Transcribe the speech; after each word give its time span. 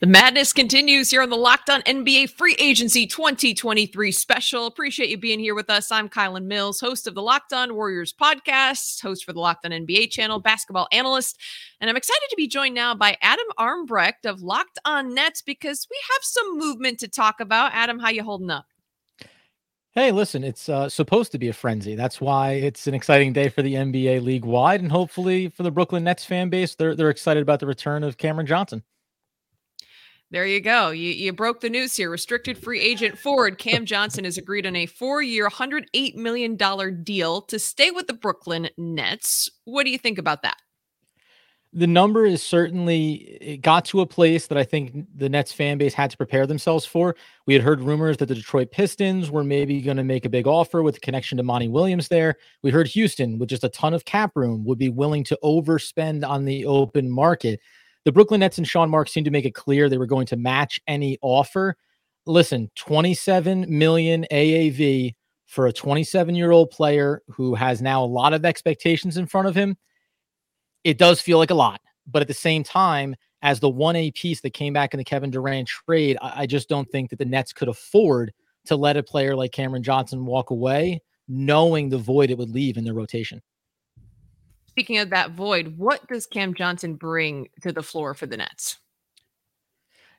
The 0.00 0.06
madness 0.06 0.52
continues 0.52 1.10
here 1.10 1.22
on 1.22 1.28
the 1.28 1.36
Locked 1.36 1.68
On 1.68 1.82
NBA 1.82 2.30
Free 2.30 2.54
Agency 2.60 3.04
2023 3.04 4.12
special. 4.12 4.66
Appreciate 4.66 5.08
you 5.08 5.18
being 5.18 5.40
here 5.40 5.56
with 5.56 5.68
us. 5.68 5.90
I'm 5.90 6.08
Kylan 6.08 6.44
Mills, 6.44 6.78
host 6.78 7.08
of 7.08 7.16
the 7.16 7.20
Locked 7.20 7.52
On 7.52 7.74
Warriors 7.74 8.12
podcast, 8.12 9.02
host 9.02 9.24
for 9.24 9.32
the 9.32 9.40
Locked 9.40 9.64
On 9.64 9.72
NBA 9.72 10.12
channel, 10.12 10.38
basketball 10.38 10.86
analyst. 10.92 11.40
And 11.80 11.90
I'm 11.90 11.96
excited 11.96 12.28
to 12.30 12.36
be 12.36 12.46
joined 12.46 12.76
now 12.76 12.94
by 12.94 13.16
Adam 13.20 13.46
Armbrecht 13.58 14.24
of 14.24 14.40
Locked 14.40 14.78
On 14.84 15.12
Nets 15.14 15.42
because 15.42 15.88
we 15.90 15.96
have 16.12 16.22
some 16.22 16.56
movement 16.56 17.00
to 17.00 17.08
talk 17.08 17.40
about. 17.40 17.72
Adam, 17.74 17.98
how 17.98 18.10
you 18.10 18.22
holding 18.22 18.50
up? 18.50 18.66
Hey, 19.94 20.12
listen, 20.12 20.44
it's 20.44 20.68
uh, 20.68 20.88
supposed 20.88 21.32
to 21.32 21.38
be 21.38 21.48
a 21.48 21.52
frenzy. 21.52 21.96
That's 21.96 22.20
why 22.20 22.52
it's 22.52 22.86
an 22.86 22.94
exciting 22.94 23.32
day 23.32 23.48
for 23.48 23.62
the 23.62 23.74
NBA 23.74 24.22
league 24.22 24.44
wide, 24.44 24.80
and 24.80 24.92
hopefully 24.92 25.48
for 25.48 25.64
the 25.64 25.72
Brooklyn 25.72 26.04
Nets 26.04 26.24
fan 26.24 26.50
base, 26.50 26.76
they're 26.76 26.94
they're 26.94 27.10
excited 27.10 27.42
about 27.42 27.58
the 27.58 27.66
return 27.66 28.04
of 28.04 28.16
Cameron 28.16 28.46
Johnson. 28.46 28.84
There 30.30 30.46
you 30.46 30.60
go. 30.60 30.90
You, 30.90 31.10
you 31.10 31.32
broke 31.32 31.60
the 31.60 31.70
news 31.70 31.96
here. 31.96 32.10
Restricted 32.10 32.58
free 32.58 32.80
agent 32.80 33.18
forward 33.18 33.56
Cam 33.58 33.86
Johnson 33.86 34.24
has 34.24 34.36
agreed 34.36 34.66
on 34.66 34.76
a 34.76 34.84
four 34.84 35.22
year, 35.22 35.48
$108 35.48 36.16
million 36.16 36.56
deal 37.02 37.42
to 37.42 37.58
stay 37.58 37.90
with 37.90 38.08
the 38.08 38.12
Brooklyn 38.12 38.68
Nets. 38.76 39.48
What 39.64 39.84
do 39.84 39.90
you 39.90 39.96
think 39.96 40.18
about 40.18 40.42
that? 40.42 40.58
The 41.74 41.86
number 41.86 42.24
is 42.24 42.42
certainly, 42.42 43.12
it 43.40 43.58
got 43.58 43.84
to 43.86 44.00
a 44.00 44.06
place 44.06 44.46
that 44.46 44.56
I 44.56 44.64
think 44.64 45.06
the 45.14 45.28
Nets 45.28 45.52
fan 45.52 45.76
base 45.76 45.92
had 45.92 46.10
to 46.10 46.16
prepare 46.16 46.46
themselves 46.46 46.86
for. 46.86 47.14
We 47.46 47.52
had 47.52 47.62
heard 47.62 47.82
rumors 47.82 48.16
that 48.18 48.26
the 48.26 48.34
Detroit 48.34 48.70
Pistons 48.70 49.30
were 49.30 49.44
maybe 49.44 49.82
going 49.82 49.98
to 49.98 50.04
make 50.04 50.24
a 50.24 50.30
big 50.30 50.46
offer 50.46 50.82
with 50.82 51.02
connection 51.02 51.36
to 51.36 51.42
Monty 51.42 51.68
Williams 51.68 52.08
there. 52.08 52.36
We 52.62 52.70
heard 52.70 52.86
Houston, 52.88 53.38
with 53.38 53.50
just 53.50 53.64
a 53.64 53.68
ton 53.68 53.92
of 53.92 54.06
cap 54.06 54.32
room, 54.34 54.64
would 54.64 54.78
be 54.78 54.88
willing 54.88 55.24
to 55.24 55.38
overspend 55.44 56.26
on 56.26 56.46
the 56.46 56.64
open 56.64 57.10
market 57.10 57.60
the 58.04 58.12
Brooklyn 58.12 58.40
Nets 58.40 58.58
and 58.58 58.66
Sean 58.66 58.90
Marks 58.90 59.12
seemed 59.12 59.26
to 59.26 59.30
make 59.30 59.44
it 59.44 59.54
clear 59.54 59.88
they 59.88 59.98
were 59.98 60.06
going 60.06 60.26
to 60.26 60.36
match 60.36 60.80
any 60.86 61.18
offer. 61.20 61.76
Listen, 62.26 62.70
27 62.76 63.66
million 63.68 64.26
AAV 64.30 65.14
for 65.46 65.66
a 65.66 65.72
27 65.72 66.34
year 66.34 66.50
old 66.50 66.70
player 66.70 67.22
who 67.28 67.54
has 67.54 67.82
now 67.82 68.04
a 68.04 68.06
lot 68.06 68.34
of 68.34 68.44
expectations 68.44 69.16
in 69.16 69.26
front 69.26 69.48
of 69.48 69.54
him. 69.54 69.76
It 70.84 70.98
does 70.98 71.20
feel 71.20 71.38
like 71.38 71.50
a 71.50 71.54
lot, 71.54 71.80
but 72.06 72.22
at 72.22 72.28
the 72.28 72.34
same 72.34 72.62
time, 72.62 73.16
as 73.42 73.60
the 73.60 73.70
1A 73.70 74.14
piece 74.14 74.40
that 74.40 74.50
came 74.50 74.72
back 74.72 74.94
in 74.94 74.98
the 74.98 75.04
Kevin 75.04 75.30
Durant 75.30 75.68
trade, 75.68 76.18
I, 76.20 76.42
I 76.42 76.46
just 76.46 76.68
don't 76.68 76.90
think 76.90 77.10
that 77.10 77.18
the 77.18 77.24
Nets 77.24 77.52
could 77.52 77.68
afford 77.68 78.32
to 78.66 78.76
let 78.76 78.96
a 78.96 79.02
player 79.02 79.34
like 79.34 79.52
Cameron 79.52 79.82
Johnson 79.82 80.26
walk 80.26 80.50
away, 80.50 81.00
knowing 81.28 81.88
the 81.88 81.98
void 81.98 82.30
it 82.30 82.38
would 82.38 82.50
leave 82.50 82.76
in 82.76 82.84
their 82.84 82.94
rotation. 82.94 83.40
Speaking 84.78 84.98
of 84.98 85.10
that 85.10 85.32
void, 85.32 85.76
what 85.76 86.06
does 86.06 86.24
Cam 86.24 86.54
Johnson 86.54 86.94
bring 86.94 87.48
to 87.62 87.72
the 87.72 87.82
floor 87.82 88.14
for 88.14 88.26
the 88.26 88.36
Nets? 88.36 88.78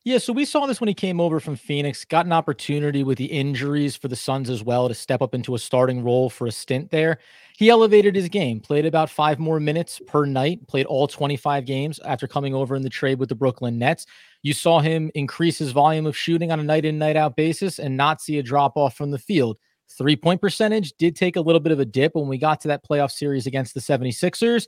Yeah, 0.04 0.18
so 0.18 0.34
we 0.34 0.44
saw 0.44 0.66
this 0.66 0.82
when 0.82 0.90
he 0.90 0.94
came 0.94 1.22
over 1.22 1.40
from 1.40 1.56
Phoenix, 1.56 2.04
got 2.04 2.26
an 2.26 2.34
opportunity 2.34 3.06
with 3.06 3.18
the 3.18 3.28
injuries 3.28 3.96
for 3.96 4.10
the 4.10 4.18
Suns 4.18 4.50
as 4.50 4.62
well 4.62 4.90
to 4.90 4.94
step 4.94 5.22
up 5.22 5.34
into 5.34 5.56
a 5.56 5.60
starting 5.60 6.04
role 6.04 6.30
for 6.30 6.46
a 6.46 6.52
stint 6.52 6.92
there. 6.92 7.20
He 7.56 7.70
elevated 7.70 8.16
his 8.16 8.28
game, 8.28 8.60
played 8.60 8.86
about 8.86 9.10
five 9.10 9.40
more 9.40 9.62
minutes 9.62 10.02
per 10.06 10.26
night, 10.26 10.68
played 10.68 10.88
all 10.88 11.08
25 11.08 11.64
games 11.64 11.98
after 12.00 12.28
coming 12.28 12.54
over 12.54 12.76
in 12.76 12.82
the 12.82 12.90
trade 12.90 13.18
with 13.18 13.30
the 13.30 13.36
Brooklyn 13.36 13.80
Nets. 13.80 14.08
You 14.44 14.52
saw 14.52 14.82
him 14.82 15.10
increase 15.16 15.58
his 15.58 15.72
volume 15.72 16.06
of 16.06 16.18
shooting 16.18 16.52
on 16.52 16.60
a 16.60 16.64
night 16.64 16.84
in, 16.84 17.00
night 17.00 17.16
out 17.16 17.38
basis 17.38 17.80
and 17.80 17.96
not 17.96 18.20
see 18.20 18.40
a 18.40 18.44
drop 18.44 18.76
off 18.76 18.98
from 18.98 19.12
the 19.12 19.20
field. 19.20 19.56
Three 19.98 20.16
point 20.16 20.40
percentage 20.42 20.94
did 20.94 21.16
take 21.16 21.36
a 21.36 21.42
little 21.42 21.60
bit 21.60 21.72
of 21.72 21.80
a 21.80 21.86
dip 21.86 22.16
when 22.16 22.28
we 22.28 22.38
got 22.38 22.62
to 22.62 22.68
that 22.70 22.86
playoff 22.88 23.12
series 23.12 23.48
against 23.48 23.74
the 23.74 23.80
76ers. 23.80 24.68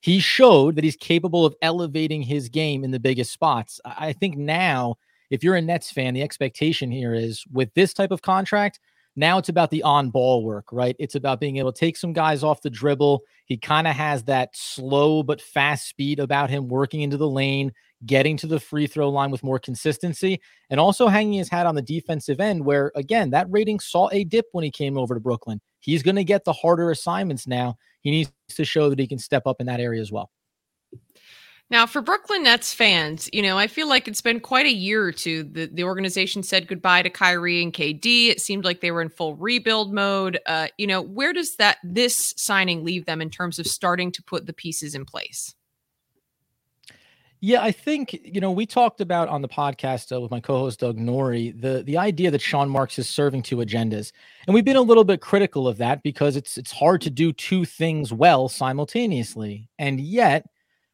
He 0.00 0.18
showed 0.18 0.76
that 0.76 0.84
he's 0.84 0.96
capable 0.96 1.44
of 1.44 1.54
elevating 1.60 2.22
his 2.22 2.48
game 2.48 2.84
in 2.84 2.90
the 2.90 3.00
biggest 3.00 3.32
spots. 3.32 3.80
I 3.84 4.12
think 4.12 4.36
now, 4.36 4.96
if 5.30 5.44
you're 5.44 5.56
a 5.56 5.62
Nets 5.62 5.90
fan, 5.90 6.14
the 6.14 6.22
expectation 6.22 6.90
here 6.90 7.12
is 7.12 7.44
with 7.52 7.72
this 7.74 7.92
type 7.92 8.10
of 8.10 8.22
contract, 8.22 8.80
now 9.20 9.38
it's 9.38 9.48
about 9.48 9.70
the 9.70 9.82
on 9.82 10.10
ball 10.10 10.42
work, 10.42 10.72
right? 10.72 10.96
It's 10.98 11.14
about 11.14 11.38
being 11.38 11.58
able 11.58 11.72
to 11.72 11.78
take 11.78 11.96
some 11.96 12.12
guys 12.12 12.42
off 12.42 12.62
the 12.62 12.70
dribble. 12.70 13.22
He 13.44 13.56
kind 13.56 13.86
of 13.86 13.94
has 13.94 14.24
that 14.24 14.50
slow 14.54 15.22
but 15.22 15.40
fast 15.40 15.88
speed 15.88 16.18
about 16.18 16.50
him 16.50 16.66
working 16.68 17.02
into 17.02 17.16
the 17.16 17.28
lane, 17.28 17.72
getting 18.06 18.36
to 18.38 18.46
the 18.46 18.58
free 18.58 18.86
throw 18.86 19.10
line 19.10 19.30
with 19.30 19.44
more 19.44 19.58
consistency, 19.58 20.40
and 20.70 20.80
also 20.80 21.06
hanging 21.06 21.38
his 21.38 21.48
hat 21.48 21.66
on 21.66 21.74
the 21.74 21.82
defensive 21.82 22.40
end, 22.40 22.64
where 22.64 22.90
again, 22.96 23.30
that 23.30 23.46
rating 23.50 23.78
saw 23.78 24.08
a 24.10 24.24
dip 24.24 24.46
when 24.52 24.64
he 24.64 24.70
came 24.70 24.96
over 24.96 25.14
to 25.14 25.20
Brooklyn. 25.20 25.60
He's 25.80 26.02
going 26.02 26.16
to 26.16 26.24
get 26.24 26.44
the 26.44 26.52
harder 26.52 26.90
assignments 26.90 27.46
now. 27.46 27.76
He 28.00 28.10
needs 28.10 28.32
to 28.48 28.64
show 28.64 28.88
that 28.88 28.98
he 28.98 29.06
can 29.06 29.18
step 29.18 29.46
up 29.46 29.60
in 29.60 29.66
that 29.66 29.80
area 29.80 30.00
as 30.00 30.10
well. 30.10 30.30
Now, 31.70 31.86
for 31.86 32.02
Brooklyn 32.02 32.42
Nets 32.42 32.74
fans, 32.74 33.30
you 33.32 33.42
know, 33.42 33.56
I 33.56 33.68
feel 33.68 33.88
like 33.88 34.08
it's 34.08 34.20
been 34.20 34.40
quite 34.40 34.66
a 34.66 34.72
year 34.72 35.04
or 35.04 35.12
two. 35.12 35.44
The, 35.44 35.66
the 35.66 35.84
organization 35.84 36.42
said 36.42 36.66
goodbye 36.66 37.02
to 37.02 37.10
Kyrie 37.10 37.62
and 37.62 37.72
KD. 37.72 38.28
It 38.28 38.40
seemed 38.40 38.64
like 38.64 38.80
they 38.80 38.90
were 38.90 39.02
in 39.02 39.08
full 39.08 39.36
rebuild 39.36 39.94
mode. 39.94 40.40
Uh, 40.46 40.66
you 40.78 40.88
know, 40.88 41.00
where 41.00 41.32
does 41.32 41.54
that 41.56 41.78
this 41.84 42.34
signing 42.36 42.84
leave 42.84 43.06
them 43.06 43.20
in 43.20 43.30
terms 43.30 43.60
of 43.60 43.68
starting 43.68 44.10
to 44.12 44.22
put 44.24 44.46
the 44.46 44.52
pieces 44.52 44.96
in 44.96 45.04
place? 45.04 45.54
Yeah, 47.42 47.62
I 47.62 47.72
think 47.72 48.12
you 48.22 48.38
know 48.38 48.50
we 48.50 48.66
talked 48.66 49.00
about 49.00 49.28
on 49.28 49.40
the 49.40 49.48
podcast 49.48 50.14
uh, 50.14 50.20
with 50.20 50.30
my 50.30 50.40
co-host 50.40 50.80
Doug 50.80 50.98
Norrie 50.98 51.52
the 51.52 51.82
the 51.82 51.96
idea 51.96 52.30
that 52.30 52.42
Sean 52.42 52.68
Marks 52.68 52.98
is 52.98 53.08
serving 53.08 53.42
two 53.42 53.56
agendas, 53.58 54.12
and 54.46 54.52
we've 54.52 54.64
been 54.64 54.76
a 54.76 54.82
little 54.82 55.04
bit 55.04 55.22
critical 55.22 55.66
of 55.66 55.78
that 55.78 56.02
because 56.02 56.36
it's 56.36 56.58
it's 56.58 56.70
hard 56.70 57.00
to 57.00 57.08
do 57.08 57.32
two 57.32 57.64
things 57.64 58.12
well 58.12 58.50
simultaneously, 58.50 59.70
and 59.78 60.00
yet 60.00 60.44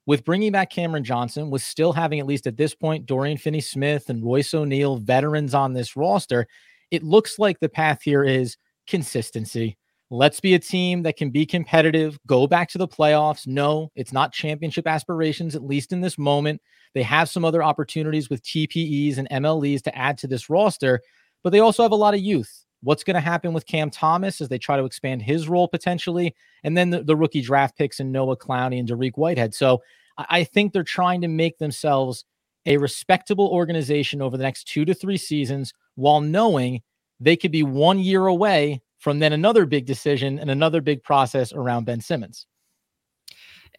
with 0.07 0.25
bringing 0.25 0.53
back 0.53 0.71
Cameron 0.71 1.05
Johnson, 1.05 1.51
with 1.51 1.63
still 1.63 1.93
having 1.93 2.21
at 2.21 2.27
least 2.27 2.47
at 2.47 2.57
this 2.57 2.75
point 2.75 3.07
Dorian 3.07 3.37
Finney-Smith 3.37 4.09
and 4.09 4.25
Royce 4.25 4.55
O'Neale 4.55 4.97
veterans 4.97 5.53
on 5.53 5.73
this 5.73 5.97
roster, 5.97 6.47
it 6.91 7.03
looks 7.03 7.39
like 7.39 7.59
the 7.59 7.69
path 7.69 8.03
here 8.03 8.23
is 8.23 8.57
consistency. 8.87 9.77
Let's 10.09 10.39
be 10.39 10.55
a 10.55 10.59
team 10.61 11.03
that 11.03 11.17
can 11.17 11.31
be 11.31 11.45
competitive, 11.45 12.17
go 12.29 12.47
back 12.47 12.69
to 12.71 12.79
the 12.79 12.87
playoffs. 12.87 13.49
No, 13.49 13.91
it's 13.97 14.13
not 14.13 14.33
championship 14.33 14.87
aspirations, 14.87 15.57
at 15.57 15.65
least 15.65 15.93
in 15.93 16.01
this 16.01 16.17
moment. 16.17 16.63
They 16.95 17.03
have 17.03 17.29
some 17.29 17.45
other 17.45 17.63
opportunities 17.63 18.31
with 18.31 18.45
TPEs 18.45 19.19
and 19.19 19.29
MLEs 19.31 19.83
to 19.83 19.99
add 19.99 20.17
to 20.19 20.29
this 20.29 20.49
roster, 20.49 21.03
but 21.43 21.51
they 21.51 21.59
also 21.59 21.83
have 21.83 21.91
a 21.91 21.97
lot 21.97 22.15
of 22.15 22.21
youth. 22.21 22.66
What's 22.87 23.03
going 23.03 23.17
to 23.17 23.21
happen 23.21 23.53
with 23.53 23.67
Cam 23.67 23.91
Thomas 23.91 24.41
as 24.41 24.49
they 24.49 24.59
try 24.59 24.77
to 24.77 24.85
expand 24.85 25.21
his 25.21 25.49
role 25.49 25.67
potentially? 25.67 26.37
And 26.63 26.77
then 26.77 26.91
the, 26.91 27.03
the 27.03 27.17
rookie 27.17 27.41
draft 27.41 27.77
picks 27.77 27.99
and 27.99 28.13
Noah 28.13 28.37
Clowney 28.37 28.79
and 28.79 28.89
Dariq 28.89 29.17
Whitehead. 29.17 29.57
So 29.57 29.83
I, 30.17 30.27
I 30.29 30.45
think 30.45 30.73
they're 30.73 30.85
trying 30.85 31.21
to 31.23 31.29
make 31.29 31.59
themselves 31.59 32.25
a 32.65 32.77
respectable 32.77 33.49
organization 33.49 34.23
over 34.23 34.37
the 34.37 34.45
next 34.45 34.69
two 34.69 34.85
to 34.85 34.95
three 34.95 35.17
seasons 35.17 35.75
while 35.97 36.21
knowing 36.21 36.81
they 37.19 37.35
could 37.35 37.51
be 37.51 37.65
one 37.65 37.99
year 37.99 38.27
away 38.27 38.81
from 38.99 39.19
then 39.19 39.33
another 39.33 39.67
big 39.67 39.85
decision 39.85 40.39
and 40.39 40.49
another 40.49 40.81
big 40.81 41.03
process 41.03 41.53
around 41.53 41.87
Ben 41.87 42.01
Simmons. 42.01 42.47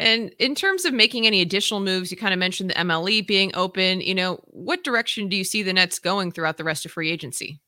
And 0.02 0.34
in 0.38 0.54
terms 0.54 0.84
of 0.84 0.94
making 0.94 1.26
any 1.26 1.40
additional 1.40 1.80
moves, 1.80 2.12
you 2.12 2.18
kind 2.18 2.34
of 2.34 2.40
mentioned 2.40 2.72
the 2.72 2.76
MLE 2.76 3.26
being 3.26 3.56
open. 3.56 4.02
You 4.02 4.16
know, 4.16 4.42
what 4.48 4.84
direction 4.84 5.30
do 5.30 5.38
you 5.38 5.46
see 5.46 5.64
the 5.64 5.72
Nets 5.72 5.98
going 5.98 6.34
throughout 6.34 6.58
the 6.58 6.66
rest 6.66 6.86
of 6.86 6.92
free 6.92 7.10
agency? 7.10 7.62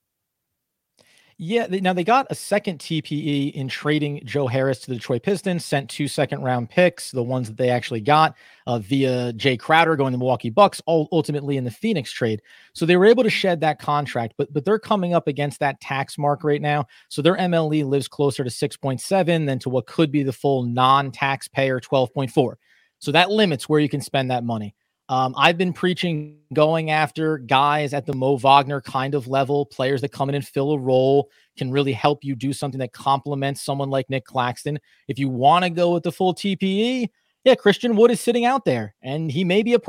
Yeah, 1.42 1.68
they, 1.68 1.80
now 1.80 1.94
they 1.94 2.04
got 2.04 2.28
a 2.30 2.36
second 2.36 2.80
TPE 2.80 3.54
in 3.54 3.70
trading 3.70 4.22
Joe 4.26 4.46
Harris 4.46 4.80
to 4.82 4.88
the 4.88 4.96
Detroit 4.96 5.24
Pistons, 5.24 5.64
sent 5.64 5.90
two 5.90 6.10
second 6.10 6.42
round 6.42 6.70
picks, 6.70 7.12
the 7.12 7.24
ones 7.24 7.48
that 7.48 7.56
they 7.56 7.70
actually 7.70 8.02
got 8.02 8.36
uh, 8.68 8.80
via 8.80 9.32
Jay 9.32 9.56
Crowder 9.56 9.96
going 9.96 10.12
to 10.12 10.18
Milwaukee 10.18 10.50
Bucks, 10.50 10.82
all 10.86 11.08
ultimately 11.14 11.56
in 11.56 11.64
the 11.64 11.72
Phoenix 11.72 12.12
trade. 12.12 12.42
So 12.74 12.86
they 12.86 12.98
were 12.98 13.06
able 13.06 13.24
to 13.24 13.30
shed 13.30 13.62
that 13.62 13.80
contract, 13.80 14.34
but 14.38 14.52
but 14.52 14.66
they're 14.66 14.80
coming 14.80 15.14
up 15.14 15.30
against 15.30 15.62
that 15.62 15.80
tax 15.80 16.18
mark 16.18 16.44
right 16.44 16.62
now. 16.62 16.88
So 17.08 17.22
their 17.22 17.38
MLE 17.38 17.86
lives 17.86 18.10
closer 18.10 18.44
to 18.44 18.50
6.7 18.50 19.46
than 19.46 19.60
to 19.60 19.70
what 19.70 19.86
could 19.86 20.12
be 20.12 20.24
the 20.24 20.34
full 20.34 20.64
non-taxpayer 20.64 21.80
12.4. 21.80 22.56
So 23.00 23.14
that 23.14 23.32
limits 23.32 23.70
where 23.70 23.80
you 23.80 23.88
can 23.88 24.02
spend 24.02 24.30
that 24.30 24.44
money. 24.44 24.76
Um, 25.10 25.34
I've 25.36 25.58
been 25.58 25.74
preaching 25.74 26.38
going 26.54 26.92
after 26.92 27.40
guys 27.40 27.96
at 27.96 28.06
the 28.06 28.14
Mo 28.14 28.38
Wagner 28.38 28.80
kind 28.80 29.16
of 29.16 29.28
level, 29.28 29.66
players 29.66 30.02
that 30.02 30.12
come 30.12 30.30
in 30.30 30.36
and 30.36 30.48
fill 30.48 30.72
a 30.74 30.80
role, 30.80 31.32
can 31.58 31.72
really 31.72 31.94
help 31.94 32.24
you 32.24 32.36
do 32.36 32.54
something 32.54 32.80
that 32.80 32.94
complements 32.94 33.64
someone 33.64 33.90
like 33.90 34.08
Nick 34.12 34.26
Claxton. 34.26 34.80
If 35.08 35.18
you 35.18 35.28
want 35.28 35.64
to 35.64 35.72
go 35.72 35.94
with 35.94 36.04
the 36.04 36.12
full 36.12 36.36
TPE, 36.36 37.10
yeah, 37.44 37.56
Christian 37.56 37.96
Wood 37.96 38.12
is 38.12 38.22
sitting 38.22 38.46
out 38.46 38.66
there, 38.66 38.94
and 39.02 39.32
he 39.32 39.44
may 39.44 39.64
be 39.64 39.74
a 39.74 39.80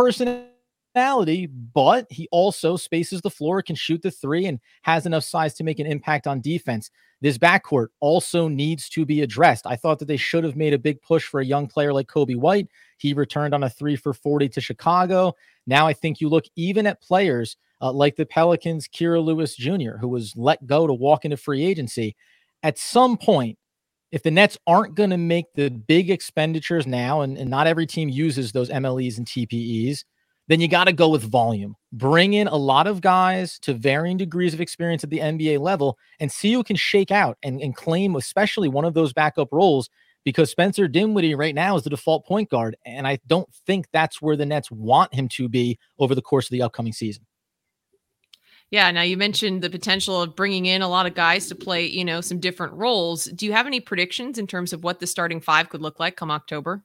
personality, 0.94 1.46
but 1.46 2.06
he 2.10 2.28
also 2.30 2.76
spaces 2.76 3.20
the 3.20 3.30
floor, 3.30 3.62
can 3.62 3.76
shoot 3.76 4.02
the 4.02 4.10
three, 4.10 4.46
and 4.46 4.60
has 4.82 5.06
enough 5.06 5.24
size 5.24 5.54
to 5.54 5.64
make 5.64 5.78
an 5.78 5.86
impact 5.86 6.26
on 6.26 6.40
defense. 6.40 6.90
This 7.20 7.38
backcourt 7.38 7.88
also 8.00 8.48
needs 8.48 8.88
to 8.90 9.04
be 9.04 9.20
addressed. 9.20 9.66
I 9.66 9.76
thought 9.76 9.98
that 9.98 10.08
they 10.08 10.16
should 10.16 10.44
have 10.44 10.56
made 10.56 10.72
a 10.72 10.78
big 10.78 11.02
push 11.02 11.24
for 11.24 11.40
a 11.40 11.44
young 11.44 11.66
player 11.66 11.92
like 11.92 12.06
Coby 12.06 12.36
White. 12.36 12.68
He 12.96 13.12
returned 13.12 13.54
on 13.54 13.62
a 13.62 13.70
three 13.70 13.96
for 13.96 14.14
40 14.14 14.48
to 14.50 14.60
Chicago. 14.60 15.34
Now 15.66 15.86
I 15.86 15.92
think 15.92 16.20
you 16.20 16.28
look 16.28 16.44
even 16.56 16.86
at 16.86 17.02
players 17.02 17.56
uh, 17.82 17.92
like 17.92 18.16
the 18.16 18.26
Pelicans, 18.26 18.88
Kira 18.88 19.22
Lewis 19.22 19.54
Jr., 19.54 19.96
who 20.00 20.08
was 20.08 20.34
let 20.36 20.66
go 20.66 20.86
to 20.86 20.92
walk 20.92 21.24
into 21.24 21.36
free 21.36 21.64
agency. 21.64 22.16
At 22.62 22.78
some 22.78 23.16
point, 23.16 23.58
if 24.12 24.22
the 24.22 24.30
Nets 24.30 24.58
aren't 24.66 24.96
going 24.96 25.10
to 25.10 25.16
make 25.16 25.46
the 25.54 25.70
big 25.70 26.10
expenditures 26.10 26.86
now, 26.86 27.20
and, 27.20 27.38
and 27.38 27.48
not 27.48 27.66
every 27.66 27.86
team 27.86 28.08
uses 28.08 28.50
those 28.52 28.68
MLEs 28.68 29.18
and 29.18 29.26
TPEs, 29.26 30.04
then 30.50 30.60
you 30.60 30.66
got 30.66 30.88
to 30.88 30.92
go 30.92 31.08
with 31.08 31.22
volume. 31.22 31.76
Bring 31.92 32.32
in 32.32 32.48
a 32.48 32.56
lot 32.56 32.88
of 32.88 33.00
guys 33.00 33.56
to 33.60 33.72
varying 33.72 34.16
degrees 34.16 34.52
of 34.52 34.60
experience 34.60 35.04
at 35.04 35.10
the 35.10 35.20
NBA 35.20 35.60
level 35.60 35.96
and 36.18 36.30
see 36.30 36.52
who 36.52 36.64
can 36.64 36.74
shake 36.74 37.12
out 37.12 37.38
and, 37.44 37.60
and 37.60 37.76
claim, 37.76 38.16
especially 38.16 38.68
one 38.68 38.84
of 38.84 38.92
those 38.92 39.12
backup 39.12 39.52
roles, 39.52 39.88
because 40.24 40.50
Spencer 40.50 40.88
Dinwiddie 40.88 41.36
right 41.36 41.54
now 41.54 41.76
is 41.76 41.84
the 41.84 41.90
default 41.90 42.26
point 42.26 42.50
guard. 42.50 42.76
And 42.84 43.06
I 43.06 43.20
don't 43.28 43.48
think 43.64 43.86
that's 43.92 44.20
where 44.20 44.34
the 44.34 44.44
Nets 44.44 44.72
want 44.72 45.14
him 45.14 45.28
to 45.28 45.48
be 45.48 45.78
over 46.00 46.16
the 46.16 46.22
course 46.22 46.46
of 46.46 46.50
the 46.50 46.62
upcoming 46.62 46.94
season. 46.94 47.24
Yeah. 48.72 48.90
Now 48.90 49.02
you 49.02 49.16
mentioned 49.16 49.62
the 49.62 49.70
potential 49.70 50.20
of 50.20 50.34
bringing 50.34 50.66
in 50.66 50.82
a 50.82 50.88
lot 50.88 51.06
of 51.06 51.14
guys 51.14 51.46
to 51.46 51.54
play, 51.54 51.86
you 51.86 52.04
know, 52.04 52.20
some 52.20 52.40
different 52.40 52.72
roles. 52.72 53.26
Do 53.26 53.46
you 53.46 53.52
have 53.52 53.68
any 53.68 53.78
predictions 53.78 54.36
in 54.36 54.48
terms 54.48 54.72
of 54.72 54.82
what 54.82 54.98
the 54.98 55.06
starting 55.06 55.40
five 55.40 55.68
could 55.68 55.80
look 55.80 56.00
like 56.00 56.16
come 56.16 56.32
October? 56.32 56.82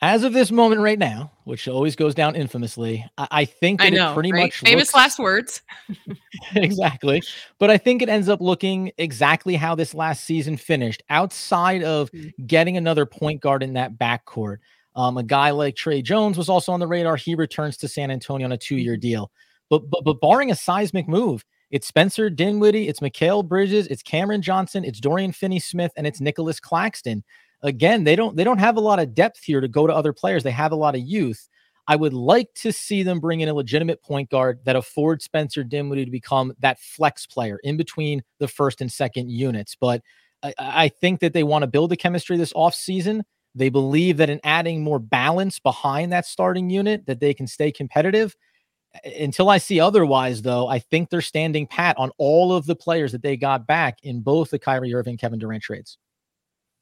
As 0.00 0.22
of 0.22 0.32
this 0.32 0.52
moment 0.52 0.80
right 0.80 0.98
now, 0.98 1.32
which 1.44 1.66
always 1.66 1.96
goes 1.96 2.14
down 2.14 2.36
infamously, 2.36 3.04
I, 3.18 3.28
I 3.30 3.44
think 3.44 3.82
I 3.82 3.88
know, 3.88 4.12
it 4.12 4.14
pretty 4.14 4.32
right? 4.32 4.42
much 4.44 4.60
famous 4.60 4.88
looks, 4.88 4.94
last 4.94 5.18
words. 5.18 5.62
exactly. 6.54 7.22
But 7.58 7.70
I 7.70 7.78
think 7.78 8.02
it 8.02 8.08
ends 8.08 8.28
up 8.28 8.40
looking 8.40 8.92
exactly 8.98 9.56
how 9.56 9.74
this 9.74 9.94
last 9.94 10.24
season 10.24 10.56
finished, 10.56 11.02
outside 11.10 11.82
of 11.82 12.12
mm-hmm. 12.12 12.46
getting 12.46 12.76
another 12.76 13.06
point 13.06 13.40
guard 13.40 13.62
in 13.62 13.72
that 13.74 13.98
backcourt. 13.98 14.58
Um, 14.94 15.16
a 15.16 15.22
guy 15.22 15.50
like 15.50 15.74
Tre 15.74 16.00
Jones 16.00 16.38
was 16.38 16.48
also 16.48 16.72
on 16.72 16.80
the 16.80 16.86
radar. 16.86 17.16
He 17.16 17.34
returns 17.34 17.76
to 17.78 17.88
San 17.88 18.10
Antonio 18.10 18.44
on 18.44 18.52
a 18.52 18.58
two-year 18.58 18.94
mm-hmm. 18.94 19.00
deal. 19.00 19.32
But 19.68 19.90
but 19.90 20.04
but 20.04 20.20
barring 20.20 20.50
a 20.50 20.54
seismic 20.54 21.08
move, 21.08 21.44
it's 21.70 21.86
Spencer 21.86 22.30
Dinwiddie, 22.30 22.88
it's 22.88 23.00
Mikal 23.00 23.46
Bridges, 23.46 23.88
it's 23.88 24.02
Cameron 24.02 24.42
Johnson, 24.42 24.84
it's 24.84 25.00
Dorian 25.00 25.32
Finney-Smith, 25.32 25.92
and 25.96 26.06
it's 26.06 26.20
Nicholas 26.20 26.60
Claxton 26.60 27.22
again, 27.62 28.04
they 28.04 28.16
don't 28.16 28.36
they 28.36 28.44
don't 28.44 28.58
have 28.58 28.76
a 28.76 28.80
lot 28.80 28.98
of 28.98 29.14
depth 29.14 29.42
here 29.42 29.60
to 29.60 29.68
go 29.68 29.86
to 29.86 29.94
other 29.94 30.12
players. 30.12 30.42
They 30.42 30.50
have 30.50 30.72
a 30.72 30.76
lot 30.76 30.94
of 30.94 31.00
youth. 31.00 31.48
I 31.86 31.96
would 31.96 32.12
like 32.12 32.52
to 32.56 32.70
see 32.70 33.02
them 33.02 33.18
bring 33.18 33.40
in 33.40 33.48
a 33.48 33.54
legitimate 33.54 34.02
point 34.02 34.28
guard 34.28 34.60
that 34.64 34.76
affords 34.76 35.24
Spencer 35.24 35.64
Dinwiddie 35.64 36.04
to 36.04 36.10
become 36.10 36.52
that 36.60 36.78
flex 36.78 37.26
player 37.26 37.58
in 37.64 37.78
between 37.78 38.22
the 38.38 38.48
first 38.48 38.82
and 38.82 38.92
second 38.92 39.30
units. 39.30 39.74
But 39.74 40.02
I, 40.42 40.54
I 40.58 40.88
think 40.88 41.20
that 41.20 41.32
they 41.32 41.44
want 41.44 41.62
to 41.62 41.66
build 41.66 41.90
a 41.92 41.96
chemistry 41.96 42.36
this 42.36 42.52
offseason. 42.52 43.22
They 43.54 43.70
believe 43.70 44.18
that 44.18 44.28
in 44.28 44.38
adding 44.44 44.84
more 44.84 44.98
balance 44.98 45.58
behind 45.58 46.12
that 46.12 46.26
starting 46.26 46.68
unit, 46.68 47.06
that 47.06 47.20
they 47.20 47.32
can 47.32 47.46
stay 47.46 47.72
competitive. 47.72 48.36
Until 49.18 49.48
I 49.48 49.58
see 49.58 49.80
otherwise, 49.80 50.42
though, 50.42 50.68
I 50.68 50.78
think 50.78 51.08
they're 51.08 51.20
standing 51.22 51.66
pat 51.66 51.96
on 51.98 52.10
all 52.18 52.52
of 52.52 52.66
the 52.66 52.76
players 52.76 53.12
that 53.12 53.22
they 53.22 53.36
got 53.36 53.66
back 53.66 53.98
in 54.02 54.20
both 54.20 54.50
the 54.50 54.58
Kyrie 54.58 54.94
Irving, 54.94 55.16
Kevin 55.16 55.38
Durant 55.38 55.62
trades. 55.62 55.96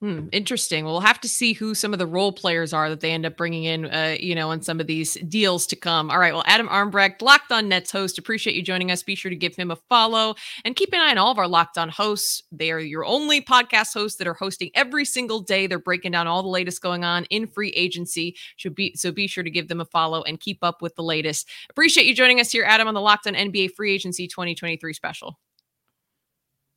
Hmm, 0.03 0.29
interesting. 0.31 0.85
We'll 0.85 1.01
have 1.01 1.23
to 1.23 1.29
see 1.29 1.55
who 1.55 1.75
some 1.75 1.95
of 1.95 1.99
the 1.99 2.07
role 2.07 2.31
players 2.31 2.75
are 2.75 2.91
that 2.91 3.01
they 3.01 3.13
end 3.13 3.25
up 3.25 3.35
bringing 3.35 3.65
in, 3.65 3.87
uh, 3.87 4.15
you 4.21 4.35
know, 4.35 4.51
in 4.51 4.61
some 4.61 4.79
of 4.79 4.87
these 4.87 5.15
deals 5.27 5.67
to 5.69 5.77
come. 5.77 6.11
All 6.11 6.19
right. 6.19 6.35
Well, 6.35 6.45
Adam 6.47 6.69
Armbrecht, 6.69 7.23
Locked 7.23 7.51
On 7.51 7.67
Nets 7.67 7.91
host, 7.93 8.19
appreciate 8.19 8.55
you 8.55 8.61
joining 8.61 8.91
us. 8.91 9.03
Be 9.03 9.15
sure 9.15 9.31
to 9.31 9.37
give 9.37 9.57
him 9.57 9.71
a 9.71 9.77
follow 9.89 10.35
and 10.67 10.77
keep 10.77 10.93
an 10.93 11.01
eye 11.01 11.13
on 11.13 11.19
all 11.19 11.33
of 11.33 11.39
our 11.39 11.49
Locked 11.49 11.79
On 11.79 11.89
hosts. 11.89 12.43
They 12.53 12.71
are 12.73 12.79
your 12.79 13.07
only 13.07 13.41
podcast 13.41 13.95
hosts 13.95 14.19
that 14.19 14.27
are 14.27 14.35
hosting 14.35 14.71
every 14.75 15.07
single 15.07 15.41
day. 15.41 15.67
They're 15.67 15.79
breaking 15.79 16.13
down 16.13 16.27
all 16.27 16.43
the 16.43 16.49
latest 16.51 16.83
going 16.83 17.03
on 17.03 17.25
in 17.27 17.47
free 17.47 17.71
agency. 17.71 18.37
Should 18.57 18.75
be 18.75 18.95
so. 18.97 19.13
Be 19.13 19.27
sure 19.27 19.45
to 19.45 19.51
give 19.51 19.69
them 19.69 19.81
a 19.81 19.87
follow 19.87 20.23
and 20.25 20.39
keep 20.39 20.59
up 20.61 20.83
with 20.83 20.95
the 20.97 21.03
latest. 21.03 21.49
Appreciate 21.71 22.05
you 22.05 22.15
joining 22.15 22.39
us 22.39 22.53
here, 22.53 22.65
Adam, 22.65 22.87
on 22.87 22.93
the 22.93 23.01
Locked 23.01 23.29
On 23.29 23.33
NBA 23.33 23.71
Free 23.71 23.95
Agency 23.95 24.29
2023 24.29 24.93
special. 24.93 25.39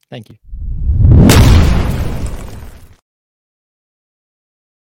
Thank 0.10 0.30
you. 0.30 0.38